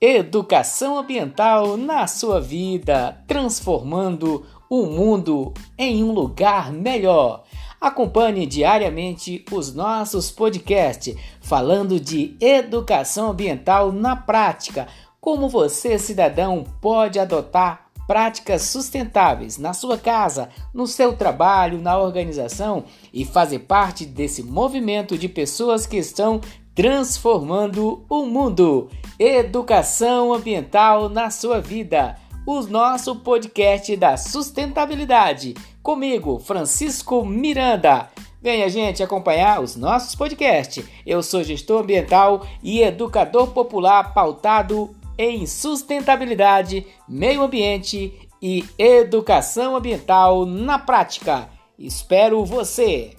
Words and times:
Educação 0.00 0.96
ambiental 0.96 1.76
na 1.76 2.06
sua 2.06 2.40
vida, 2.40 3.20
transformando 3.26 4.46
o 4.70 4.86
mundo 4.86 5.52
em 5.76 6.04
um 6.04 6.12
lugar 6.12 6.72
melhor. 6.72 7.42
Acompanhe 7.80 8.46
diariamente 8.46 9.44
os 9.50 9.74
nossos 9.74 10.30
podcasts 10.30 11.16
falando 11.40 11.98
de 11.98 12.36
educação 12.40 13.30
ambiental 13.32 13.90
na 13.90 14.14
prática, 14.14 14.86
como 15.20 15.48
você, 15.48 15.98
cidadão, 15.98 16.62
pode 16.80 17.18
adotar 17.18 17.88
práticas 18.06 18.62
sustentáveis 18.62 19.58
na 19.58 19.74
sua 19.74 19.98
casa, 19.98 20.48
no 20.72 20.86
seu 20.86 21.14
trabalho, 21.14 21.82
na 21.82 21.98
organização 21.98 22.84
e 23.12 23.24
fazer 23.24 23.60
parte 23.60 24.06
desse 24.06 24.44
movimento 24.44 25.18
de 25.18 25.28
pessoas 25.28 25.86
que 25.86 25.96
estão 25.96 26.40
transformando 26.78 28.04
o 28.08 28.24
mundo. 28.24 28.88
Educação 29.18 30.32
ambiental 30.32 31.08
na 31.08 31.28
sua 31.28 31.60
vida. 31.60 32.14
O 32.46 32.60
nosso 32.60 33.16
podcast 33.16 33.96
da 33.96 34.16
sustentabilidade. 34.16 35.54
Comigo, 35.82 36.38
Francisco 36.38 37.24
Miranda. 37.26 38.08
Venha, 38.40 38.68
gente, 38.68 39.02
acompanhar 39.02 39.60
os 39.60 39.74
nossos 39.74 40.14
podcasts. 40.14 40.84
Eu 41.04 41.20
sou 41.20 41.42
gestor 41.42 41.82
ambiental 41.82 42.46
e 42.62 42.80
educador 42.80 43.48
popular 43.48 44.14
pautado 44.14 44.94
em 45.18 45.46
sustentabilidade, 45.46 46.86
meio 47.08 47.42
ambiente 47.42 48.16
e 48.40 48.64
educação 48.78 49.74
ambiental 49.74 50.46
na 50.46 50.78
prática. 50.78 51.48
Espero 51.76 52.44
você! 52.44 53.16